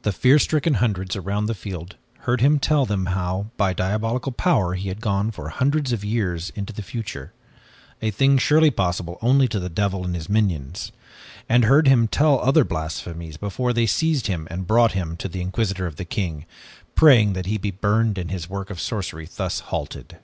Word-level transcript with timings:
The 0.00 0.12
fear 0.12 0.38
stricken 0.38 0.76
hundreds 0.80 1.14
around 1.14 1.44
the 1.44 1.54
field 1.54 1.96
heard 2.20 2.40
him 2.40 2.58
tell 2.58 2.86
them 2.86 3.04
how, 3.12 3.50
by 3.58 3.74
diabolical 3.74 4.32
power, 4.32 4.72
he 4.76 4.88
had 4.88 5.02
gone 5.02 5.30
for 5.30 5.50
hundreds 5.50 5.92
of 5.92 6.02
years 6.02 6.48
into 6.56 6.72
the 6.72 6.80
future, 6.80 7.34
a 8.00 8.10
thing 8.10 8.38
surely 8.38 8.70
possible 8.70 9.18
only 9.20 9.46
to 9.48 9.60
the 9.60 9.68
devil 9.68 10.06
and 10.06 10.14
his 10.14 10.30
minions, 10.30 10.90
and 11.50 11.64
heard 11.66 11.86
him 11.86 12.08
tell 12.08 12.40
other 12.40 12.64
blasphemies 12.64 13.36
before 13.36 13.74
they 13.74 13.84
seized 13.84 14.26
him 14.26 14.48
and 14.50 14.66
brought 14.66 14.92
him 14.92 15.18
to 15.18 15.28
the 15.28 15.42
Inquisitor 15.42 15.86
of 15.86 15.96
the 15.96 16.06
King, 16.06 16.46
praying 16.94 17.34
that 17.34 17.44
he 17.44 17.58
be 17.58 17.70
burned 17.70 18.16
and 18.16 18.30
his 18.30 18.48
work 18.48 18.70
of 18.70 18.80
sorcery 18.80 19.28
thus 19.36 19.60
halted. 19.60 20.16